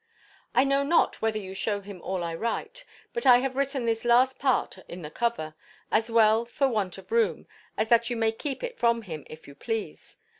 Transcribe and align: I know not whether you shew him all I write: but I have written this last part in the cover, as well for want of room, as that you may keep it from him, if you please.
I 0.55 0.63
know 0.63 0.81
not 0.81 1.21
whether 1.21 1.37
you 1.37 1.53
shew 1.53 1.81
him 1.81 2.01
all 2.01 2.23
I 2.23 2.33
write: 2.33 2.85
but 3.13 3.27
I 3.27 3.37
have 3.37 3.55
written 3.55 3.85
this 3.85 4.03
last 4.03 4.39
part 4.39 4.79
in 4.87 5.03
the 5.03 5.11
cover, 5.11 5.53
as 5.91 6.09
well 6.09 6.43
for 6.43 6.67
want 6.67 6.97
of 6.97 7.11
room, 7.11 7.45
as 7.77 7.89
that 7.89 8.09
you 8.09 8.15
may 8.15 8.31
keep 8.31 8.63
it 8.63 8.79
from 8.79 9.03
him, 9.03 9.27
if 9.29 9.47
you 9.47 9.53
please. 9.53 10.17